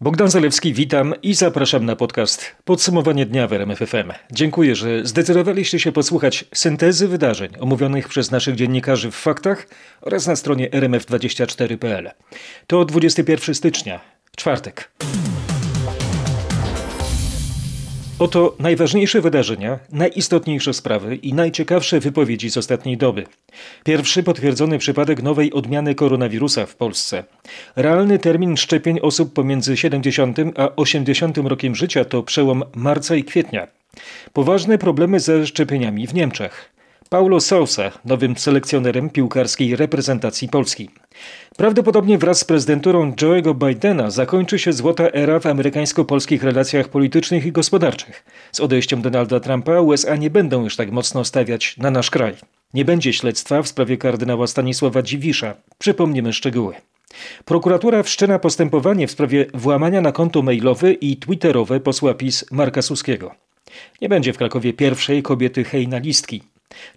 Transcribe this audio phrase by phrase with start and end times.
[0.00, 4.12] Bogdan Zalewski, witam i zapraszam na podcast Podsumowanie dnia w RMFFM.
[4.32, 9.66] Dziękuję, że zdecydowaliście się posłuchać syntezy wydarzeń omówionych przez naszych dziennikarzy w faktach
[10.00, 12.10] oraz na stronie rmf24.pl.
[12.66, 14.00] To 21 stycznia,
[14.36, 14.90] czwartek.
[18.18, 23.24] Oto najważniejsze wydarzenia, najistotniejsze sprawy i najciekawsze wypowiedzi z ostatniej doby.
[23.84, 27.24] Pierwszy potwierdzony przypadek nowej odmiany koronawirusa w Polsce.
[27.76, 33.66] Realny termin szczepień osób pomiędzy 70 a 80 rokiem życia to przełom marca i kwietnia.
[34.32, 36.77] Poważne problemy ze szczepieniami w Niemczech.
[37.08, 40.90] Paulo Sousa, nowym selekcjonerem piłkarskiej reprezentacji Polski.
[41.56, 47.52] Prawdopodobnie wraz z prezydenturą Joe'ego Bidena zakończy się złota era w amerykańsko-polskich relacjach politycznych i
[47.52, 48.24] gospodarczych.
[48.52, 52.34] Z odejściem Donalda Trumpa USA nie będą już tak mocno stawiać na nasz kraj.
[52.74, 55.54] Nie będzie śledztwa w sprawie kardynała Stanisława Dziwisza.
[55.78, 56.74] Przypomnimy szczegóły.
[57.44, 63.34] Prokuratura wszczyna postępowanie w sprawie włamania na konto mailowe i twitterowe posła PiS Marka Suskiego.
[64.00, 66.42] Nie będzie w Krakowie pierwszej kobiety hejnalistki.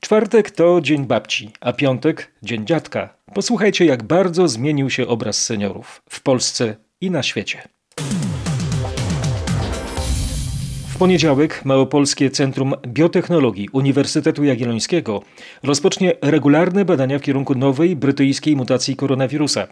[0.02, 3.18] Czwartek to dzień babci, a piątek dzień dziadka.
[3.34, 7.68] Posłuchajcie, jak bardzo zmienił się obraz seniorów w Polsce i na świecie.
[11.02, 15.22] Poniedziałek Małopolskie Centrum Biotechnologii Uniwersytetu Jagiellońskiego
[15.64, 19.68] rozpocznie regularne badania w kierunku nowej brytyjskiej mutacji koronawirusa.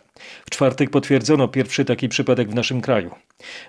[0.45, 3.11] W czwartek potwierdzono pierwszy taki przypadek w naszym kraju.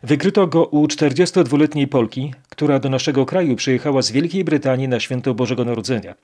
[0.02, 5.34] Wykryto go u 42-letniej Polki, która do naszego kraju przyjechała z Wielkiej Brytanii na święto
[5.34, 6.14] Bożego Narodzenia.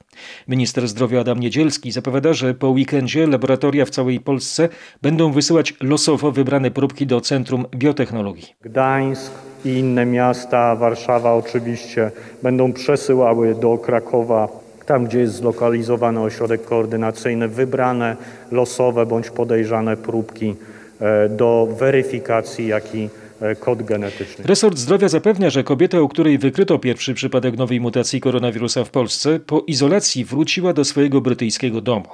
[0.49, 4.69] Minister zdrowia Adam Niedzielski zapowiada, że po weekendzie laboratoria w całej Polsce
[5.03, 8.55] będą wysyłać losowo wybrane próbki do Centrum Biotechnologii.
[8.61, 9.33] Gdańsk,
[9.67, 12.11] i inne miasta, Warszawa oczywiście,
[12.43, 14.49] będą przesyłały do Krakowa
[14.87, 18.17] tam, gdzie jest zlokalizowany ośrodek koordynacyjny, wybrane
[18.53, 20.55] losowe bądź podejrzane próbki
[21.01, 23.09] e, do weryfikacji, jak i
[23.41, 24.45] e, kod genetyczny.
[24.45, 29.41] Resort Zdrowia zapewnia, że kobieta, u której wykryto pierwszy przypadek nowej mutacji koronawirusa w Polsce,
[29.41, 32.09] po izolacji wróciła do swojego brytyjskiego domu.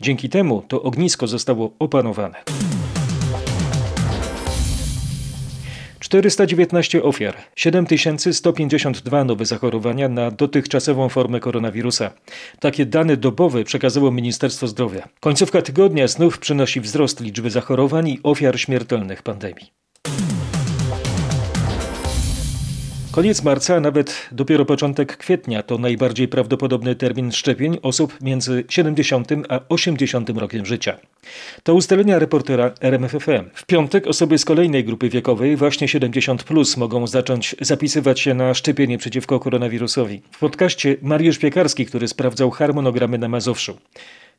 [0.00, 2.34] Dzięki temu to ognisko zostało opanowane.
[6.00, 12.10] 419 ofiar, 7152 nowe zachorowania na dotychczasową formę koronawirusa.
[12.60, 15.08] Takie dane dobowe przekazało Ministerstwo Zdrowia.
[15.20, 19.72] Końcówka tygodnia znów przynosi wzrost liczby zachorowań i ofiar śmiertelnych pandemii.
[23.12, 29.28] Koniec marca, a nawet dopiero początek kwietnia to najbardziej prawdopodobny termin szczepień osób między 70
[29.48, 30.98] a 80 rokiem życia.
[31.62, 33.50] To ustalenia reportera RMFFM.
[33.54, 38.54] W piątek osoby z kolejnej grupy wiekowej, właśnie 70, plus, mogą zacząć zapisywać się na
[38.54, 40.22] szczepienie przeciwko koronawirusowi.
[40.30, 43.78] W podcaście Mariusz Piekarski, który sprawdzał harmonogramy na Mazowszu.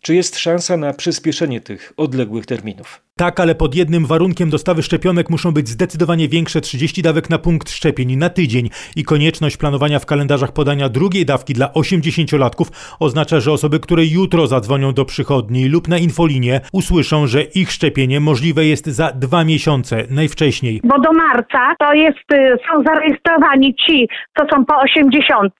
[0.01, 3.01] Czy jest szansa na przyspieszenie tych odległych terminów?
[3.17, 7.69] Tak, ale pod jednym warunkiem dostawy szczepionek muszą być zdecydowanie większe 30 dawek na punkt
[7.69, 13.51] szczepień na tydzień i konieczność planowania w kalendarzach podania drugiej dawki dla 80-latków oznacza, że
[13.51, 18.85] osoby, które jutro zadzwonią do przychodni lub na infolinię, usłyszą, że ich szczepienie możliwe jest
[18.85, 20.81] za dwa miesiące, najwcześniej.
[20.83, 24.07] Bo do marca to jest, y, są zarejestrowani ci,
[24.37, 25.53] co są po 80,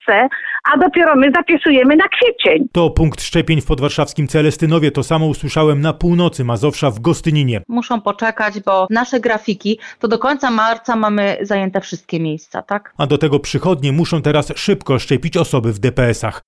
[0.74, 2.68] a dopiero my zapisujemy na kwiecień.
[2.72, 4.92] To punkt szczepień w podwarszawskim Celestynowie.
[4.92, 7.00] To samo usłyszałem na północy Mazowsza w
[7.42, 7.62] Gostyninie.
[7.68, 12.94] Muszą poczekać, bo nasze grafiki to do końca marca mamy zajęte wszystkie miejsca, tak?
[12.98, 16.42] A do tego przychodnie muszą teraz szybko szczepić osoby w DPS-ach.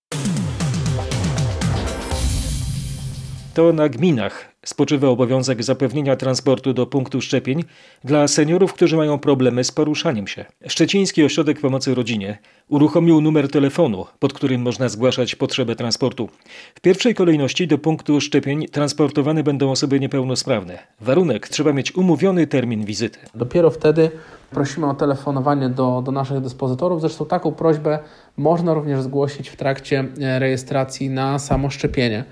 [3.54, 7.64] To na gminach spoczywa obowiązek zapewnienia transportu do punktu szczepień
[8.04, 10.46] dla seniorów, którzy mają problemy z poruszaniem się.
[10.68, 12.38] Szczeciński Ośrodek Pomocy Rodzinie
[12.70, 16.30] uruchomił numer telefonu, pod którym można zgłaszać potrzebę transportu.
[16.76, 20.80] W pierwszej kolejności do punktu szczepień transportowane będą osoby niepełnosprawne.
[21.02, 23.20] Warunek trzeba mieć umówiony termin wizyty.
[23.36, 24.12] Dopiero wtedy
[24.54, 27.02] prosimy o telefonowanie do, do naszych dyspozytorów.
[27.02, 28.00] Zresztą taką prośbę
[28.38, 32.24] można również zgłosić w trakcie e, rejestracji na samo szczepienie.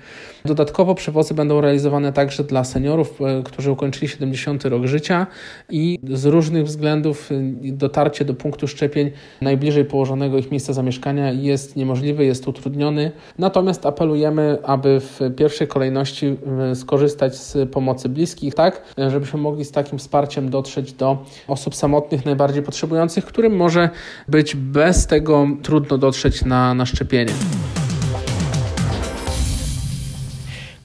[0.44, 5.26] Dodatkowo przewozy będą realizowane także dla seniorów, e, którzy ukończyli 70 rok życia
[5.70, 7.34] i z różnych względów e,
[7.72, 9.10] dotarcie do punktu szczepień
[9.40, 13.12] najbliżej położonego ich miejsca zamieszkania jest niemożliwe, jest utrudniony.
[13.38, 16.36] Natomiast apelujemy, aby w pierwszej kolejności
[16.74, 22.62] skorzystać z pomocy bliskich, tak, żebyśmy mogli z takim wsparciem dotrzeć do osób samotnych, najbardziej
[22.62, 23.90] potrzebujących, którym może
[24.28, 27.32] być bez tego trudno dotrzeć na, na szczepienie.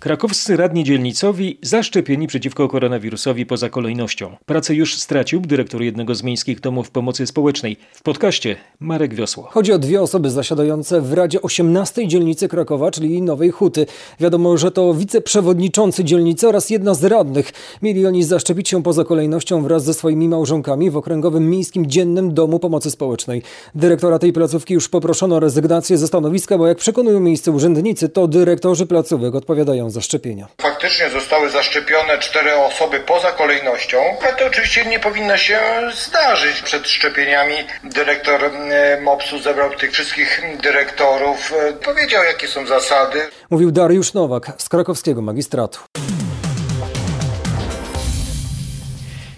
[0.07, 4.35] Krakowscy radni dzielnicowi zaszczepieni przeciwko koronawirusowi poza kolejnością.
[4.45, 7.77] Pracę już stracił dyrektor jednego z miejskich domów pomocy społecznej.
[7.93, 9.43] W podcaście Marek Wiosło.
[9.43, 13.85] Chodzi o dwie osoby zasiadające w Radzie 18 dzielnicy Krakowa, czyli Nowej Huty.
[14.19, 17.53] Wiadomo, że to wiceprzewodniczący dzielnicy oraz jedna z radnych.
[17.81, 22.59] Mieli oni zaszczepić się poza kolejnością wraz ze swoimi małżonkami w Okręgowym Miejskim Dziennym Domu
[22.59, 23.41] Pomocy Społecznej.
[23.75, 28.27] Dyrektora tej placówki już poproszono o rezygnację ze stanowiska, bo jak przekonują miejsce urzędnicy, to
[28.27, 30.47] dyrektorzy placówek odpowiadają za szczepienia.
[30.61, 35.59] Faktycznie zostały zaszczepione cztery osoby poza kolejnością, ale to oczywiście nie powinno się
[36.07, 36.61] zdarzyć.
[36.61, 38.51] Przed szczepieniami dyrektor
[39.01, 43.29] MOPS-u zebrał tych wszystkich dyrektorów, e, powiedział jakie są zasady.
[43.49, 45.79] Mówił Dariusz Nowak z krakowskiego magistratu.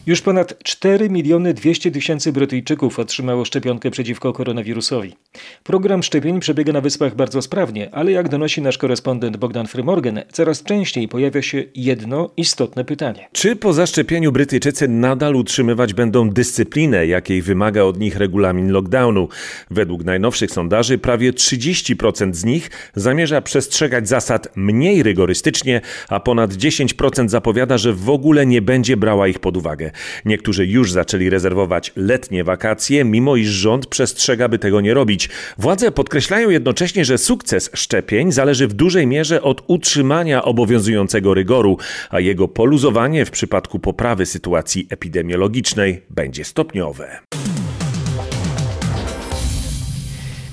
[0.09, 5.15] Już ponad 4 miliony 200 tysięcy Brytyjczyków otrzymało szczepionkę przeciwko koronawirusowi.
[5.63, 10.63] Program szczepień przebiega na wyspach bardzo sprawnie, ale jak donosi nasz korespondent Bogdan Frymorgan, coraz
[10.63, 13.27] częściej pojawia się jedno istotne pytanie.
[13.31, 19.27] Czy po zaszczepieniu Brytyjczycy nadal utrzymywać będą dyscyplinę, jakiej wymaga od nich regulamin lockdownu?
[19.71, 27.29] Według najnowszych sondaży prawie 30% z nich zamierza przestrzegać zasad mniej rygorystycznie, a ponad 10%
[27.29, 29.91] zapowiada, że w ogóle nie będzie brała ich pod uwagę.
[30.25, 35.30] Niektórzy już zaczęli rezerwować letnie wakacje, mimo iż rząd przestrzega, by tego nie robić.
[35.57, 41.78] Władze podkreślają jednocześnie, że sukces szczepień zależy w dużej mierze od utrzymania obowiązującego rygoru,
[42.10, 47.19] a jego poluzowanie w przypadku poprawy sytuacji epidemiologicznej będzie stopniowe.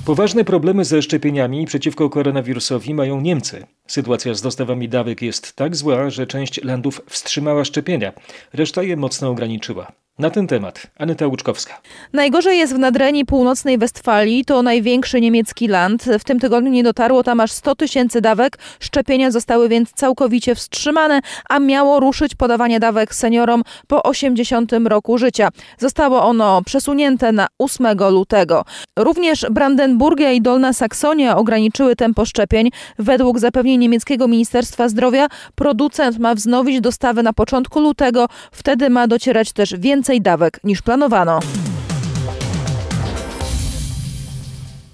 [0.06, 3.66] Poważne problemy ze szczepieniami przeciwko koronawirusowi mają Niemcy.
[3.86, 8.12] Sytuacja z dostawami dawek jest tak zła, że część landów wstrzymała szczepienia,
[8.52, 9.92] reszta je mocno ograniczyła.
[10.18, 11.80] Na ten temat Aneta Łuczkowska.
[12.12, 16.04] Najgorzej jest w Nadrenii Północnej Westfalii, to największy niemiecki land.
[16.18, 18.58] W tym tygodniu nie dotarło tam aż 100 tysięcy dawek.
[18.80, 25.48] Szczepienia zostały więc całkowicie wstrzymane, a miało ruszyć podawanie dawek seniorom po 80 roku życia.
[25.78, 28.64] Zostało ono przesunięte na 8 lutego.
[28.98, 32.70] Również Brandenburgia i Dolna Saksonia ograniczyły tempo szczepień.
[32.98, 38.26] Według zapewnień niemieckiego Ministerstwa Zdrowia producent ma wznowić dostawy na początku lutego.
[38.52, 41.40] Wtedy ma docierać też więcej więcej dawek niż planowano.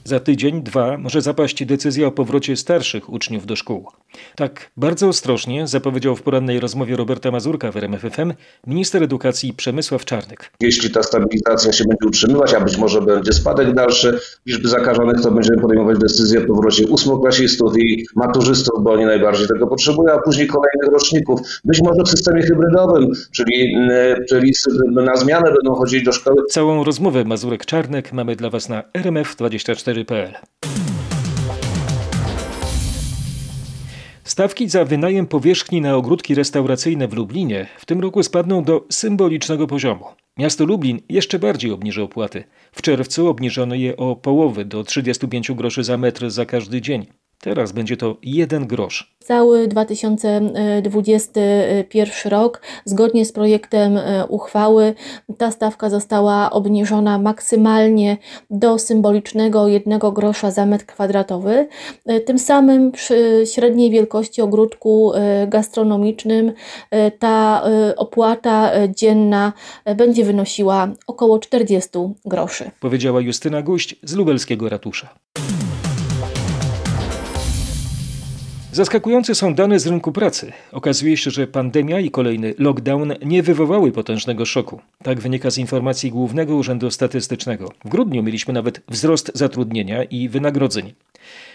[0.05, 4.02] Za tydzień, dwa może zapaść decyzja o powrocie starszych uczniów do szkół.
[4.37, 8.33] Tak bardzo ostrożnie zapowiedział w porannej rozmowie Roberta Mazurka w RMFFM
[8.67, 10.53] minister edukacji Przemysław Czarnek.
[10.61, 15.31] Jeśli ta stabilizacja się będzie utrzymywać, a być może będzie spadek dalszy liczby zakażonych, to
[15.31, 20.47] będziemy podejmować decyzję o powrocie ósmoklasistów i maturzystów, bo oni najbardziej tego potrzebują, a później
[20.47, 21.41] kolejnych roczników.
[21.65, 23.77] Być może w systemie hybrydowym, czyli,
[24.29, 24.53] czyli
[24.93, 26.43] na zmianę będą chodzić do szkoły.
[26.49, 30.33] Całą rozmowę Mazurek-Czarnek mamy dla Was na rmf24.pl.
[34.25, 39.67] Stawki za wynajem powierzchni na ogródki restauracyjne w Lublinie w tym roku spadną do symbolicznego
[39.67, 40.05] poziomu.
[40.39, 42.45] Miasto Lublin jeszcze bardziej obniży opłaty.
[42.73, 47.07] W czerwcu obniżono je o połowę do 35 groszy za metr za każdy dzień.
[47.45, 49.15] Teraz będzie to jeden grosz.
[49.19, 54.95] Cały 2021 rok, zgodnie z projektem e, uchwały,
[55.39, 58.17] ta stawka została obniżona maksymalnie
[58.51, 61.69] do symbolicznego jednego grosza za metr kwadratowy.
[62.07, 66.53] E, tym samym przy średniej wielkości ogródku e, gastronomicznym
[67.19, 67.63] ta
[67.97, 69.53] opłata dzienna
[69.97, 71.91] będzie wynosiła około 40
[72.25, 72.71] groszy.
[72.81, 75.15] Powiedziała Justyna Guść z lubelskiego ratusza.
[78.73, 80.53] Zaskakujące są dane z rynku pracy.
[80.73, 84.81] Okazuje się, że pandemia i kolejny lockdown nie wywołały potężnego szoku.
[85.03, 87.69] Tak wynika z informacji Głównego Urzędu Statystycznego.
[87.85, 90.93] W grudniu mieliśmy nawet wzrost zatrudnienia i wynagrodzeń.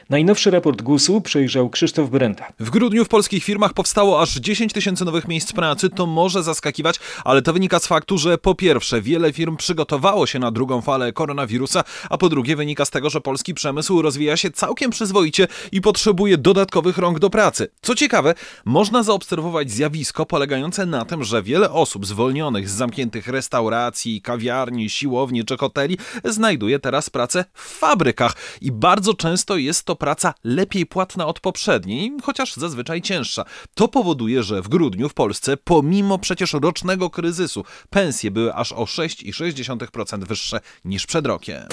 [0.09, 2.47] Najnowszy raport GUS-u przejrzał Krzysztof Brenda.
[2.59, 5.89] W grudniu w polskich firmach powstało aż 10 tysięcy nowych miejsc pracy.
[5.89, 10.39] To może zaskakiwać, ale to wynika z faktu, że po pierwsze wiele firm przygotowało się
[10.39, 14.51] na drugą falę koronawirusa, a po drugie wynika z tego, że polski przemysł rozwija się
[14.51, 17.67] całkiem przyzwoicie i potrzebuje dodatkowych rąk do pracy.
[17.81, 18.33] Co ciekawe,
[18.65, 25.45] można zaobserwować zjawisko polegające na tym, że wiele osób zwolnionych z zamkniętych restauracji, kawiarni, siłowni
[25.45, 31.25] czy hoteli znajduje teraz pracę w fabrykach i bardzo często jest to praca lepiej płatna
[31.25, 33.45] od poprzedniej, chociaż zazwyczaj cięższa.
[33.73, 38.83] To powoduje, że w grudniu w Polsce, pomimo przecież rocznego kryzysu, pensje były aż o
[38.83, 41.67] 6,6% wyższe niż przed rokiem.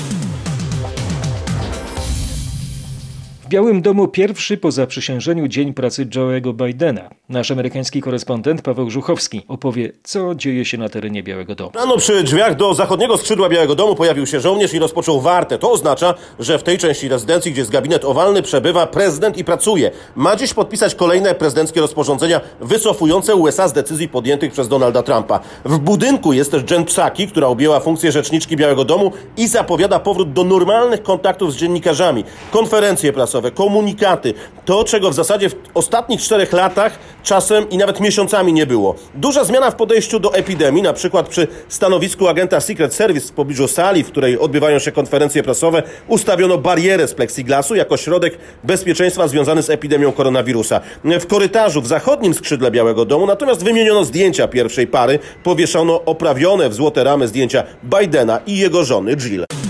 [3.55, 7.11] Białym Domu pierwszy po zaprzysiężeniu dzień pracy Joe'ego Bidena.
[7.29, 11.71] Nasz amerykański korespondent Paweł Żuchowski opowie, co dzieje się na terenie Białego Domu.
[11.75, 15.59] Rano przy drzwiach do zachodniego skrzydła Białego Domu pojawił się żołnierz i rozpoczął wartę.
[15.59, 19.91] To oznacza, że w tej części rezydencji, gdzie jest gabinet owalny, przebywa prezydent i pracuje.
[20.17, 25.41] Ma dziś podpisać kolejne prezydenckie rozporządzenia wycofujące USA z decyzji podjętych przez Donalda Trumpa.
[25.65, 30.33] W budynku jest też Jen Psaki, która objęła funkcję rzeczniczki Białego Domu i zapowiada powrót
[30.33, 32.25] do normalnych kontaktów z dziennikarzami.
[32.51, 34.35] Konferencje prasowe, komunikaty.
[34.65, 38.95] To, czego w zasadzie w ostatnich czterech latach czasem i nawet miesiącami nie było.
[39.15, 43.69] Duża zmiana w podejściu do epidemii, na przykład przy stanowisku agenta Secret Service w pobliżu
[43.69, 49.63] sali, w której odbywają się konferencje prasowe, ustawiono barierę z plexiglasu jako środek bezpieczeństwa związany
[49.63, 50.81] z epidemią koronawirusa.
[51.05, 56.75] W korytarzu w zachodnim skrzydle Białego Domu natomiast wymieniono zdjęcia pierwszej pary, powieszono oprawione w
[56.75, 59.64] złote ramy zdjęcia Bidena i jego żony Jill.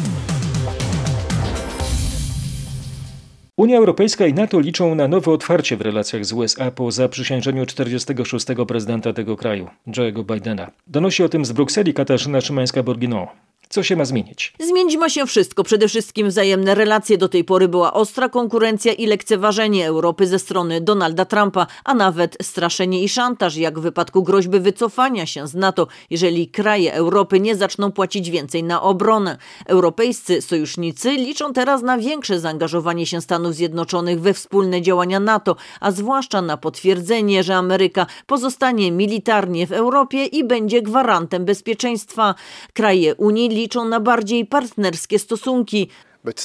[3.57, 8.47] Unia Europejska i NATO liczą na nowe otwarcie w relacjach z USA po zaprzysiężeniu 46.
[8.69, 10.71] prezydenta tego kraju, Joe'ego Bidena.
[10.87, 13.27] Donosi o tym z Brukseli Katarzyna Szymańska-Borginą.
[13.75, 14.53] Co się ma zmienić?
[14.61, 15.65] Zmienić ma się wszystko.
[15.65, 17.19] Przede wszystkim wzajemne relacje.
[17.19, 22.37] Do tej pory była ostra konkurencja i lekceważenie Europy ze strony Donalda Trumpa, a nawet
[22.43, 27.57] straszenie i szantaż, jak w wypadku groźby wycofania się z NATO, jeżeli kraje Europy nie
[27.57, 29.39] zaczną płacić więcej na obronę.
[29.67, 35.91] Europejscy sojusznicy liczą teraz na większe zaangażowanie się Stanów Zjednoczonych we wspólne działania NATO, a
[35.91, 42.35] zwłaszcza na potwierdzenie, że Ameryka pozostanie militarnie w Europie i będzie gwarantem bezpieczeństwa.
[42.73, 45.89] Kraje Unii liczą na bardziej partnerskie stosunki.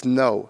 [0.05, 0.45] No.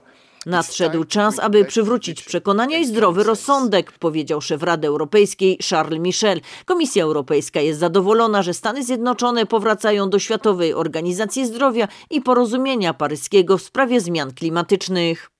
[0.45, 6.41] Nadszedł czas, aby przywrócić przekonania i zdrowy rozsądek, powiedział szef Rady Europejskiej Charles Michel.
[6.65, 13.57] Komisja Europejska jest zadowolona, że Stany Zjednoczone powracają do Światowej Organizacji Zdrowia i porozumienia paryskiego
[13.57, 15.31] w sprawie zmian klimatycznych.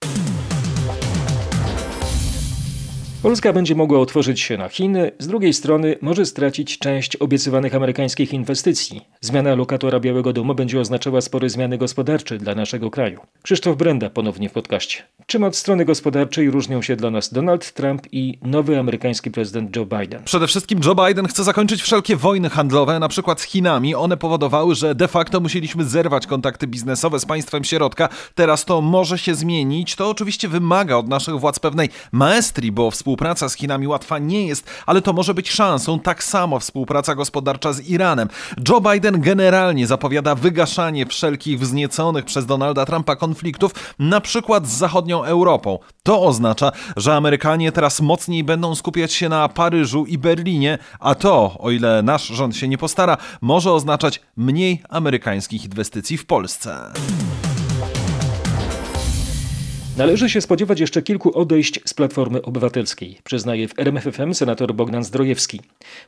[3.23, 8.33] Polska będzie mogła otworzyć się na Chiny, z drugiej strony może stracić część obiecywanych amerykańskich
[8.33, 9.01] inwestycji.
[9.21, 13.19] Zmiana lokatora Białego Domu będzie oznaczała spore zmiany gospodarcze dla naszego kraju.
[13.41, 15.03] Krzysztof Brenda ponownie w podcaście.
[15.25, 19.85] Czym od strony gospodarczej różnią się dla nas Donald Trump i nowy amerykański prezydent Joe
[19.85, 20.23] Biden?
[20.23, 23.95] Przede wszystkim Joe Biden chce zakończyć wszelkie wojny handlowe, na przykład z Chinami.
[23.95, 28.09] One powodowały, że de facto musieliśmy zerwać kontakty biznesowe z państwem środka.
[28.35, 29.95] Teraz to może się zmienić.
[29.95, 34.47] To oczywiście wymaga od naszych władz pewnej maestrii, bo współpraca Współpraca z Chinami łatwa nie
[34.47, 38.29] jest, ale to może być szansą, tak samo współpraca gospodarcza z Iranem.
[38.69, 45.23] Joe Biden generalnie zapowiada wygaszanie wszelkich wznieconych przez Donalda Trumpa konfliktów, na przykład z zachodnią
[45.23, 45.79] Europą.
[46.03, 51.55] To oznacza, że Amerykanie teraz mocniej będą skupiać się na Paryżu i Berlinie, a to,
[51.59, 56.91] o ile nasz rząd się nie postara, może oznaczać mniej amerykańskich inwestycji w Polsce.
[59.99, 65.61] Należy się spodziewać jeszcze kilku odejść z Platformy Obywatelskiej, przyznaje w RMFFM senator Bogdan Zdrojewski.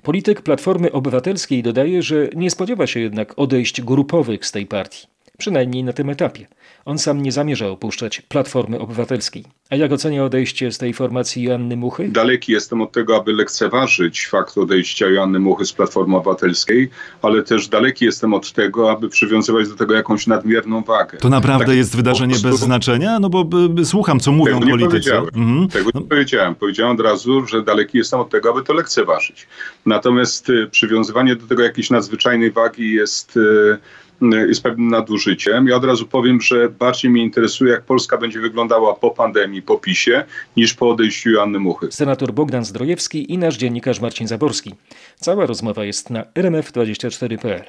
[0.04, 5.08] Polityk Platformy Obywatelskiej dodaje, że nie spodziewa się jednak odejść grupowych z tej partii,
[5.42, 6.48] przynajmniej na tym etapie.
[6.86, 9.44] On sam nie zamierza opuszczać Platformy Obywatelskiej.
[9.70, 12.10] A jak ocenia odejście z tej formacji Joanny Muchy?
[12.10, 16.90] Daleki jestem od tego, aby lekceważyć fakt odejścia Joanny Muchy z Platformy Obywatelskiej,
[17.22, 21.18] ale też daleki jestem od tego, aby przywiązywać do tego jakąś nadmierną wagę.
[21.18, 22.50] To naprawdę tak, jest wydarzenie prostu...
[22.50, 23.20] bez znaczenia?
[23.20, 24.90] No bo by, by, słucham, co mówią tego politycy.
[24.90, 25.28] Powiedziałem.
[25.36, 25.68] Mhm.
[25.68, 26.08] Tego nie no.
[26.08, 26.56] powiedziałem.
[26.56, 29.48] Powiedziałem od razu, że daleki jestem od tego, aby to lekceważyć.
[29.86, 33.38] Natomiast y, przywiązywanie do tego jakiejś nadzwyczajnej wagi jest...
[33.38, 33.78] Y,
[34.22, 35.68] jest pewnym nadużyciem.
[35.68, 39.78] Ja od razu powiem, że bardziej mnie interesuje, jak Polska będzie wyglądała po pandemii, po
[39.78, 40.26] PiSie,
[40.58, 41.92] niż po odejściu Joanny Muchy.
[41.92, 44.74] Senator Bogdan Zdrojewski i nasz dziennikarz Marcin Zaborski.
[45.16, 47.64] Cała rozmowa jest na rmf24.pl.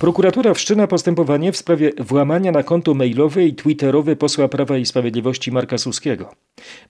[0.00, 5.52] Prokuratura wszczyna postępowanie w sprawie włamania na konto mailowe i twitterowe posła Prawa i Sprawiedliwości
[5.52, 6.34] Marka Suskiego.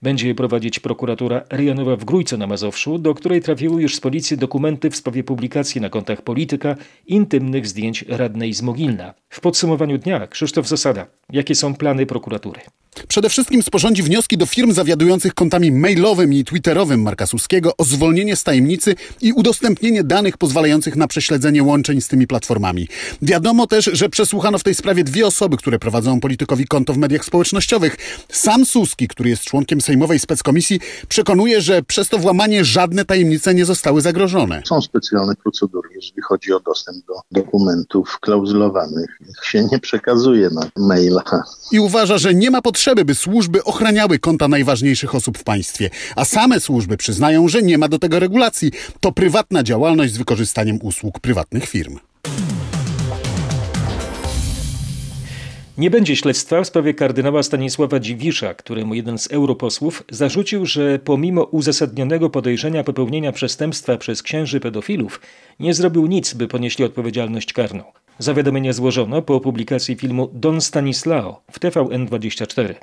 [0.01, 4.37] Będzie je prowadzić prokuratura rejonowa w Grójce na Mazowszu, do której trafiły już z policji
[4.37, 9.13] dokumenty w sprawie publikacji na kontach polityka intymnych zdjęć radnej z Mogilna.
[9.29, 11.07] W podsumowaniu dnia Krzysztof Zasada.
[11.31, 12.61] Jakie są plany prokuratury?
[13.07, 18.35] Przede wszystkim sporządzi wnioski do firm zawiadujących kontami mailowym i twitterowym Marka Suskiego o zwolnienie
[18.35, 22.87] z tajemnicy i udostępnienie danych pozwalających na prześledzenie łączeń z tymi platformami.
[23.21, 27.25] Wiadomo też, że przesłuchano w tej sprawie dwie osoby, które prowadzą politykowi konto w mediach
[27.25, 27.97] społecznościowych.
[28.29, 33.65] Sam Suski, który jest członkiem Sejmowej Speckomisji, przekonuje, że przez to włamanie żadne tajemnice nie
[33.65, 34.61] zostały zagrożone.
[34.65, 39.19] Są specjalne procedury, jeżeli chodzi o dostęp do dokumentów klauzulowanych.
[39.29, 41.23] Ich się nie przekazuje na maila.
[41.71, 45.89] I uważa, że nie ma potrzeby, by służby ochraniały konta najważniejszych osób w państwie.
[46.15, 48.71] A same służby przyznają, że nie ma do tego regulacji.
[48.99, 51.99] To prywatna działalność z wykorzystaniem usług prywatnych firm.
[55.77, 61.43] Nie będzie śledztwa w sprawie kardynała Stanisława Dziwisza, któremu jeden z europosłów zarzucił, że pomimo
[61.43, 65.21] uzasadnionego podejrzenia popełnienia przestępstwa przez księży pedofilów,
[65.59, 67.83] nie zrobił nic, by ponieśli odpowiedzialność karną.
[68.19, 72.73] Zawiadomienie złożono po publikacji filmu Don Stanislao w TVN24.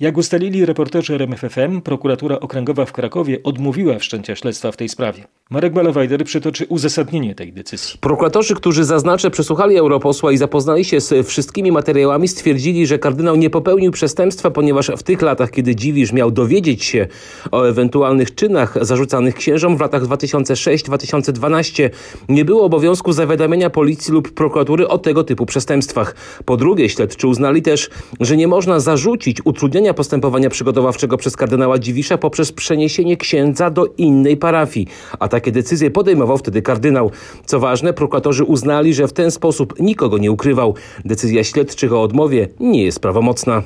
[0.00, 5.24] Jak ustalili reporterzy RMFFM, prokuratura okręgowa w Krakowie odmówiła wszczęcia śledztwa w tej sprawie.
[5.50, 7.98] Marek Balawajder przytoczy uzasadnienie tej decyzji.
[8.00, 13.50] Prokuratorzy, którzy zaznaczę przesłuchali europosła i zapoznali się z wszystkimi materiałami, stwierdzili, że kardynał nie
[13.50, 17.06] popełnił przestępstwa, ponieważ w tych latach, kiedy Dziwisz miał dowiedzieć się
[17.50, 21.90] o ewentualnych czynach zarzucanych księżom w latach 2006-2012,
[22.28, 26.14] nie było obowiązku zawiadamiania policji lub prokuratury o tego typu przestępstwach.
[26.44, 32.18] Po drugie, śledczy uznali też, że nie można zarzucić utrudnienia postępowania przygotowawczego przez kardynała Dziwisza
[32.18, 34.86] poprzez przeniesienie księdza do innej parafii,
[35.18, 37.10] a takie decyzje podejmował wtedy kardynał.
[37.46, 40.74] Co ważne, prokuratorzy uznali, że w ten sposób nikogo nie ukrywał.
[41.04, 43.62] Decyzja śledczych o odmowie nie jest prawomocna.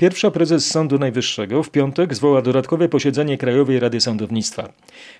[0.00, 4.72] Pierwsza prezes Sądu Najwyższego w piątek zwoła dodatkowe posiedzenie Krajowej Rady Sądownictwa.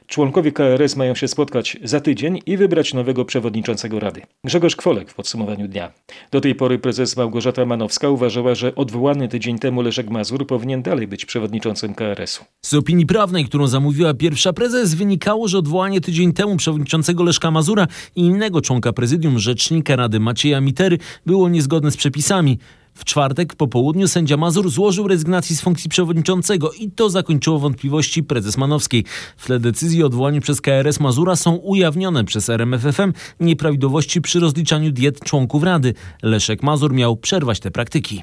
[0.06, 4.22] Członkowie KRS mają się spotkać za tydzień i wybrać nowego przewodniczącego Rady.
[4.44, 5.92] Grzegorz Kwolek w podsumowaniu dnia.
[6.30, 11.06] Do tej pory prezes Małgorzata Manowska uważała, że odwołany tydzień temu Leszek Mazur powinien dalej
[11.06, 12.44] być przewodniczącym KRS-u.
[12.62, 17.86] Z opinii prawnej, którą zamówiła pierwsza prezes, wynikało, że odwołanie tydzień temu przewodniczącego Leszka Mazura
[18.16, 22.58] i innego członka prezydium rzecznika Rady Macieja Mitery było niezgodne z przepisami.
[23.00, 28.22] W czwartek po południu sędzia Mazur złożył rezygnację z funkcji przewodniczącego i to zakończyło wątpliwości
[28.22, 29.04] prezes Manowskiej.
[29.36, 34.92] W tle decyzji o odwołaniu przez KRS Mazura są ujawnione przez RMFFM nieprawidłowości przy rozliczaniu
[34.92, 35.94] diet członków Rady.
[36.22, 38.22] Leszek Mazur miał przerwać te praktyki.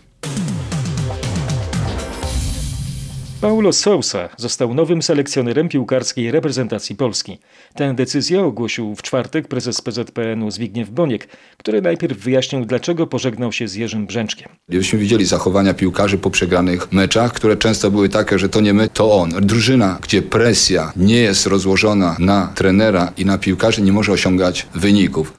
[3.42, 7.40] Paulo Sousa został nowym selekcjonerem piłkarskiej reprezentacji Polski.
[7.76, 11.28] Tę decyzję ogłosił w czwartek prezes PZPN-u Zbigniew Boniek,
[11.58, 14.50] który najpierw wyjaśnił, dlaczego pożegnał się z Jerzym Brzęczkiem.
[14.70, 18.90] Gdybyśmy widzieli zachowania piłkarzy po przegranych meczach, które często były takie, że to nie my,
[18.90, 19.30] to on.
[19.30, 25.34] Drużyna, gdzie presja nie jest rozłożona na trenera i na piłkarzy, nie może osiągać wyników.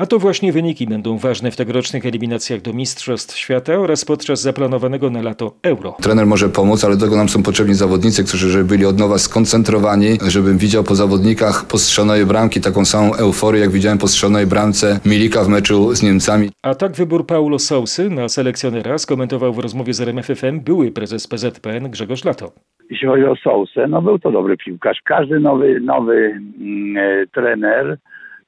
[0.00, 5.10] A to właśnie wyniki będą ważne w tegorocznych eliminacjach do Mistrzostw Świata oraz podczas zaplanowanego
[5.10, 5.96] na lato Euro.
[6.02, 9.18] Trener może pomóc, ale do tego nam są potrzebni zawodnicy, którzy żeby byli od nowa
[9.18, 14.46] skoncentrowani, żebym widział po zawodnikach po strzelonej bramki taką samą euforię, jak widziałem po strzelonej
[14.46, 16.50] bramce Milika w meczu z Niemcami.
[16.62, 21.90] A tak wybór Paulo Sousy na selekcjonera skomentował w rozmowie z RMFFM były prezes PZPN
[21.90, 22.52] Grzegorz Lato.
[22.90, 24.98] Jeśli chodzi o Sousę, no był to dobry piłkarz.
[25.04, 27.98] Każdy nowy, nowy mm, e, trener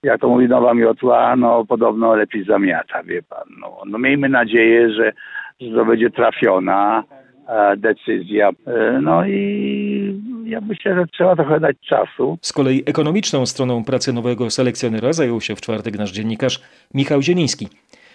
[0.03, 3.45] jak to mówi nowa miotła, no podobno lepiej zamiata, wie pan.
[3.61, 5.13] No, no miejmy nadzieję, że,
[5.61, 7.05] że to będzie trafiona
[7.49, 8.51] e, decyzja.
[8.67, 12.39] E, no i ja myślę, że trzeba trochę dać czasu.
[12.43, 16.61] Z kolei ekonomiczną stroną pracy nowego selekcjonera zajął się w czwartek nasz dziennikarz
[16.95, 17.69] Michał Zieliński.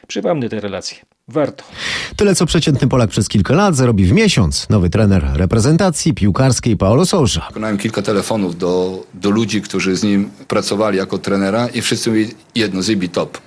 [0.08, 0.98] Przypomnę te relacje.
[1.28, 1.64] Warto.
[2.16, 4.70] Tyle co przeciętny Polak przez kilka lat zarobi w miesiąc.
[4.70, 7.46] Nowy trener reprezentacji piłkarskiej Paolo Sousa.
[7.48, 12.32] Wykonałem kilka telefonów do, do ludzi, którzy z nim pracowali jako trenera i wszyscy mówili
[12.56, 13.38] jedno, Zibi top.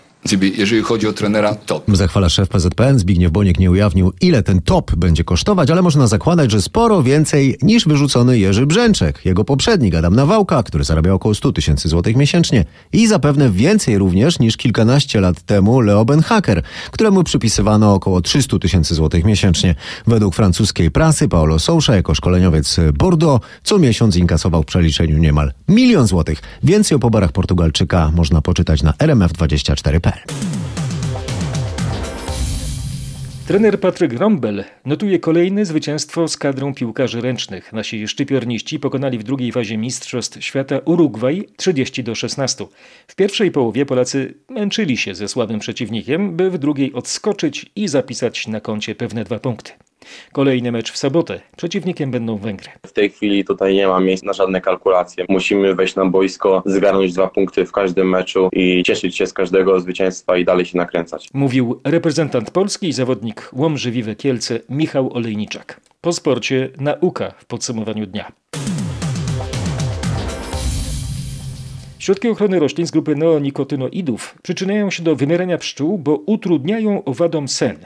[0.57, 1.85] Jeżeli chodzi o trenera, top.
[1.89, 6.51] Zachwala szef PZPN, Zbigniew Boniek nie ujawnił, ile ten top będzie kosztować, ale można zakładać,
[6.51, 9.25] że sporo więcej niż wyrzucony Jerzy Brzęczek.
[9.25, 12.65] Jego poprzednik Adam Nawałka, który zarabiał około 100 tysięcy złotych miesięcznie.
[12.93, 18.95] I zapewne więcej również niż kilkanaście lat temu Leo Benhaker, któremu przypisywano około 300 tysięcy
[18.95, 19.75] złotych miesięcznie.
[20.07, 26.07] Według francuskiej prasy Paolo Sousa jako szkoleniowiec Bordeaux co miesiąc inkasował w przeliczeniu niemal milion
[26.07, 26.43] złotych.
[26.63, 30.10] Więcej o pobarach Portugalczyka można poczytać na rmf24.pl.
[33.51, 37.73] Trener Patryk Rombel notuje kolejne zwycięstwo z kadrą piłkarzy ręcznych.
[37.73, 42.67] Nasi szczypiorniści pokonali w drugiej fazie Mistrzostw Świata Urugwaj 30 do 16.
[43.07, 48.47] W pierwszej połowie Polacy męczyli się ze słabym przeciwnikiem, by w drugiej odskoczyć i zapisać
[48.47, 49.73] na koncie pewne dwa punkty.
[50.33, 51.41] Kolejny mecz w sobotę.
[51.57, 52.69] Przeciwnikiem będą Węgry.
[52.87, 55.25] W tej chwili tutaj nie ma miejsca na żadne kalkulacje.
[55.29, 59.81] Musimy wejść na boisko, zgarnąć dwa punkty w każdym meczu i cieszyć się z każdego
[59.81, 61.29] zwycięstwa i dalej się nakręcać.
[61.35, 65.81] Mówił reprezentant Polski i zawodnik Łomży Wiwe Kielce Michał Olejniczak.
[66.01, 68.33] Po sporcie nauka w podsumowaniu dnia.
[71.99, 77.77] Środki ochrony roślin z grupy neonikotynoidów przyczyniają się do wymierania pszczół, bo utrudniają owadom sen.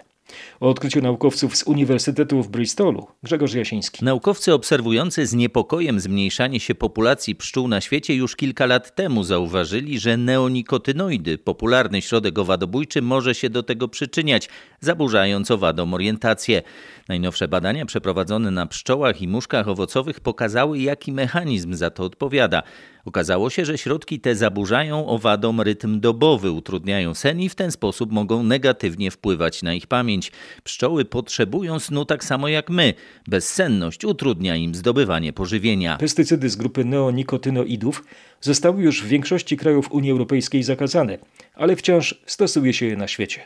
[0.61, 4.05] O odkryciu naukowców z Uniwersytetu w Bristolu Grzegorz Jasiński.
[4.05, 9.99] Naukowcy obserwujący z niepokojem zmniejszanie się populacji pszczół na świecie już kilka lat temu zauważyli,
[9.99, 14.49] że neonikotynoidy, popularny środek owadobójczy, może się do tego przyczyniać,
[14.81, 16.63] zaburzając owadom orientację.
[17.09, 22.63] Najnowsze badania przeprowadzone na pszczołach i muszkach owocowych pokazały, jaki mechanizm za to odpowiada.
[23.05, 28.13] Okazało się, że środki te zaburzają owadom rytm dobowy, utrudniają sen i w ten sposób
[28.13, 30.33] mogą negatywnie wpływać na ich pamięć.
[30.65, 32.95] Pszczoły potrzebują snu tak samo jak my.
[33.29, 35.97] Bezsenność utrudnia im zdobywanie pożywienia.
[35.97, 38.05] Pestycydy z grupy neonikotynoidów
[38.41, 41.19] zostały już w większości krajów Unii Europejskiej zakazane,
[41.55, 43.41] ale wciąż stosuje się je na świecie.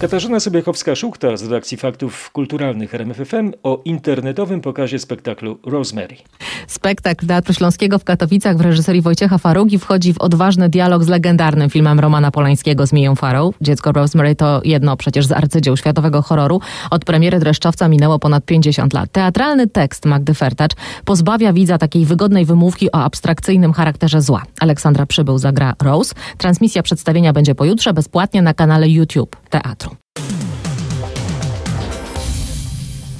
[0.00, 6.16] Katarzyna Sobiechowska-Szuchta z redakcji Faktów Kulturalnych RMFFM o internetowym pokazie spektaklu Rosemary.
[6.66, 11.70] Spektakl Teatru Śląskiego w Katowicach w reżyserii Wojciecha Farugi wchodzi w odważny dialog z legendarnym
[11.70, 13.50] filmem Romana Polańskiego z Miją Farą.
[13.60, 16.60] Dziecko Rosemary to jedno przecież z arcydzieł światowego horroru.
[16.90, 19.12] Od premiery Dreszczowca minęło ponad 50 lat.
[19.12, 20.72] Teatralny tekst Magdy Fertacz
[21.04, 24.42] pozbawia widza takiej wygodnej wymówki o abstrakcyjnym charakterze zła.
[24.60, 26.14] Aleksandra Przybył zagra Rose.
[26.38, 29.87] Transmisja przedstawienia będzie pojutrze bezpłatnie na kanale YouTube Teatru.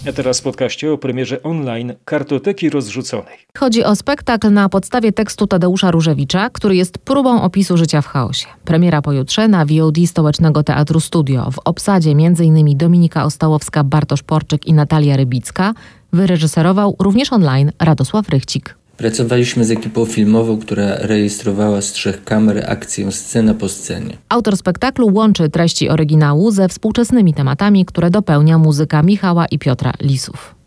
[0.08, 3.38] A teraz w podcaście o premierze online Kartoteki Rozrzuconej.
[3.58, 8.46] Chodzi o spektakl na podstawie tekstu Tadeusza Różewicza, który jest próbą opisu życia w chaosie.
[8.64, 11.50] Premiera pojutrze na VOD Stołecznego Teatru Studio.
[11.50, 12.78] W obsadzie m.in.
[12.78, 15.74] Dominika Ostałowska, Bartosz Porczyk i Natalia Rybicka.
[16.12, 18.77] Wyreżyserował również online Radosław Rychcik.
[18.98, 24.16] Pracowaliśmy z ekipą filmową, która rejestrowała z trzech kamer akcję scena po scenie.
[24.28, 30.57] Autor spektaklu łączy treści oryginału ze współczesnymi tematami, które dopełnia muzyka Michała i Piotra Lisów.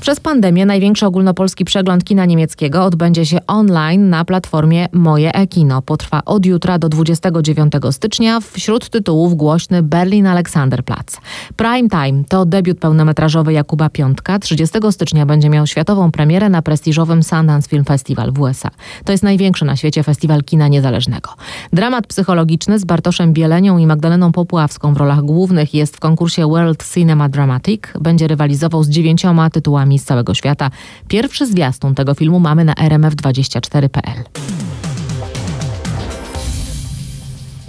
[0.00, 5.82] Przez pandemię największy ogólnopolski przegląd kina niemieckiego odbędzie się online na platformie Moje e-kino.
[5.82, 8.40] Potrwa od jutra do 29 stycznia.
[8.40, 11.16] Wśród tytułów głośny Berlin Alexanderplatz.
[11.56, 14.38] Prime Time to debiut pełnometrażowy Jakuba Piątka.
[14.38, 18.70] 30 stycznia będzie miał światową premierę na prestiżowym Sundance Film Festival w USA.
[19.04, 21.30] To jest największy na świecie festiwal kina niezależnego.
[21.72, 26.84] Dramat psychologiczny z Bartoszem Bielenią i Magdaleną Popławską w rolach głównych jest w konkursie World
[26.94, 27.82] Cinema Dramatic.
[28.00, 30.70] Będzie rywalizował z dziewięcioma tytułami z całego świata.
[31.08, 34.24] Pierwszy zwiastun tego filmu mamy na rmf24.pl.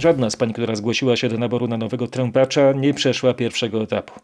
[0.02, 4.20] Żadna z pań, która zgłosiła się do naboru na nowego trąbacza, nie przeszła pierwszego etapu.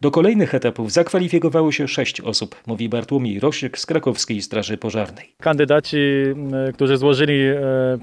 [0.00, 5.34] Do kolejnych etapów zakwalifikowało się sześć osób, mówi Bartłomiej Rosiek z krakowskiej Straży Pożarnej.
[5.40, 5.98] Kandydaci,
[6.74, 7.40] którzy złożyli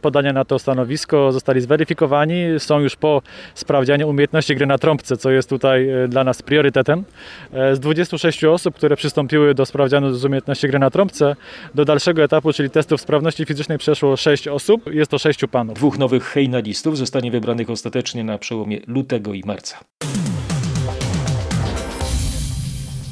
[0.02, 3.22] podania na to stanowisko, zostali zweryfikowani, są już po
[3.56, 7.04] sprawdzianie umiejętności gry na trąbce, co jest tutaj dla nas priorytetem.
[7.74, 11.36] Z 26 osób, które przystąpiły do sprawdzianu z umiejętności gry na trąbce,
[11.76, 15.76] do dalszego etapu, czyli testów sprawności fizycznej przeszło sześć osób, jest to sześciu panów.
[15.76, 19.78] Dwóch nowych hejnalistów zostanie wybranych ostatecznie na przełomie lutego i marca.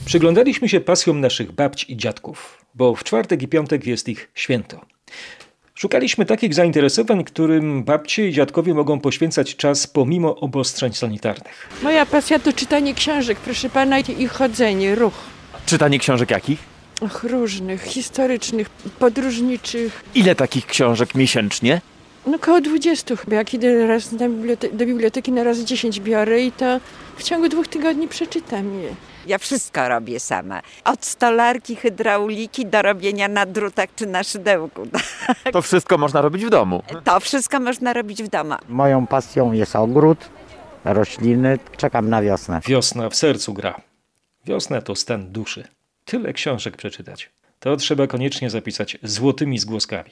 [0.06, 4.82] Przyglądaliśmy się pasjom naszych babci i dziadków, bo w czwartek i piątek jest ich święto.
[5.76, 11.70] Szukaliśmy takich zainteresowań, którym babcie i dziadkowie mogą poświęcać czas pomimo obostrzeń sanitarnych.
[11.84, 15.14] Moja pasja to czytanie książek, proszę pana, i chodzenie, ruch.
[15.66, 16.60] Czytanie książek jakich?
[17.02, 20.04] Och, różnych, historycznych, podróżniczych.
[20.16, 21.82] Ile takich książek miesięcznie?
[22.28, 23.36] No koło 20 chyba.
[23.36, 26.80] Jak idę raz do biblioteki, do biblioteki na raz 10 biorę i to
[27.18, 28.96] w ciągu dwóch tygodni przeczytam je.
[29.28, 30.62] Ja wszystko robię sama.
[30.84, 34.88] Od stolarki, hydrauliki do robienia na drutach czy na szydełku.
[35.54, 36.84] To wszystko można robić w domu.
[37.04, 38.56] To wszystko można robić w domu.
[38.70, 40.18] Moją pasją jest ogród,
[40.86, 41.60] rośliny.
[41.78, 42.60] Czekam na wiosnę.
[42.68, 43.82] Wiosna w sercu gra.
[44.46, 45.68] Wiosna to stan duszy.
[46.06, 47.30] Tyle książek przeczytać.
[47.60, 50.12] To trzeba koniecznie zapisać złotymi zgłoskami.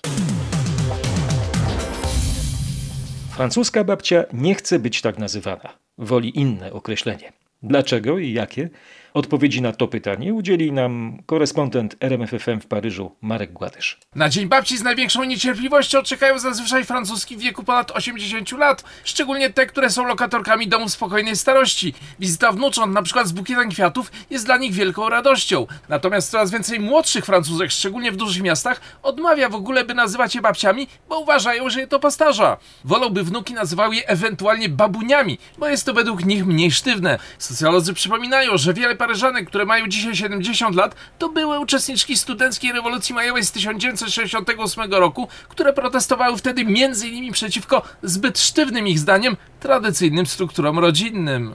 [3.35, 5.69] Francuska babcia nie chce być tak nazywana.
[5.97, 7.33] Woli inne określenie.
[7.63, 8.69] Dlaczego i jakie?
[9.13, 13.99] Odpowiedzi na to pytanie udzieli nam korespondent RMFFM w Paryżu Marek Gładysz.
[14.15, 19.49] Na Dzień Babci z największą niecierpliwością czekają zazwyczaj francuski w wieku ponad 80 lat, szczególnie
[19.49, 21.93] te, które są lokatorkami domów spokojnej starości.
[22.19, 25.67] Wizyta wnucząt, na przykład z bukietem kwiatów, jest dla nich wielką radością.
[25.89, 30.41] Natomiast coraz więcej młodszych Francuzek, szczególnie w dużych miastach, odmawia w ogóle, by nazywać je
[30.41, 32.57] babciami, bo uważają, że je to postarza.
[32.83, 37.19] Wolą, by wnuki nazywały je ewentualnie babuniami, bo jest to według nich mniej sztywne.
[37.37, 43.15] Socjolodzy przypominają, że wiele Paryżanek, które mają dzisiaj 70 lat, to były uczestniczki studenckiej rewolucji
[43.15, 47.31] majowej z 1968 roku, które protestowały wtedy m.in.
[47.31, 51.53] przeciwko zbyt sztywnym ich zdaniem tradycyjnym strukturom rodzinnym.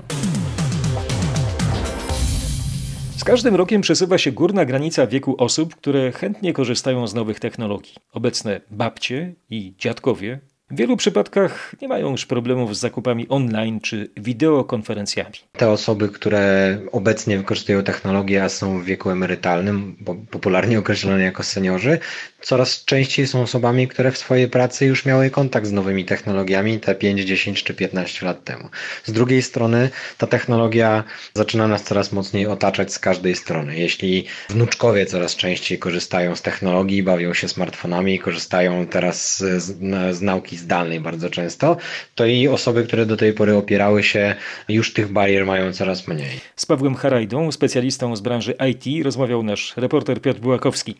[3.16, 7.94] Z każdym rokiem przesuwa się górna granica wieku osób, które chętnie korzystają z nowych technologii.
[8.12, 14.10] Obecne babcie i dziadkowie w wielu przypadkach nie mają już problemów z zakupami online czy
[14.16, 15.34] wideokonferencjami.
[15.52, 19.96] Te osoby, które obecnie wykorzystują technologię, a są w wieku emerytalnym,
[20.30, 21.98] popularnie określone jako seniorzy,
[22.40, 26.94] coraz częściej są osobami, które w swojej pracy już miały kontakt z nowymi technologiami te
[26.94, 28.68] 5, 10 czy 15 lat temu.
[29.04, 33.78] Z drugiej strony ta technologia zaczyna nas coraz mocniej otaczać z każdej strony.
[33.78, 39.72] Jeśli wnuczkowie coraz częściej korzystają z technologii, bawią się smartfonami, korzystają teraz z,
[40.16, 41.76] z nauki zdalnej bardzo często,
[42.14, 44.34] to i osoby, które do tej pory opierały się,
[44.68, 46.40] już tych barier mają coraz mniej.
[46.56, 50.96] Z Pawłem Harajdą, specjalistą z branży IT, rozmawiał nasz reporter Piotr Bułakowski.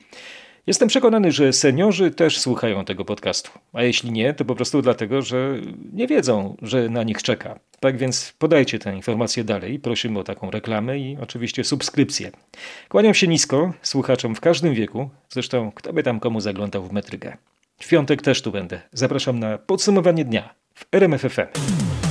[0.69, 3.51] Jestem przekonany, że seniorzy też słuchają tego podcastu.
[3.73, 5.55] A jeśli nie, to po prostu dlatego, że
[5.93, 7.59] nie wiedzą, że na nich czeka.
[7.81, 9.79] Tak więc podajcie tę informację dalej.
[9.79, 12.31] Prosimy o taką reklamę i oczywiście subskrypcję.
[12.89, 15.11] Kłaniam się nisko słuchaczom w każdym wieku.
[15.29, 17.37] Zresztą, kto by tam komu zaglądał w metrygę.
[17.79, 18.81] W piątek też tu będę.
[18.93, 22.08] Zapraszam na podsumowanie dnia w RMFFM.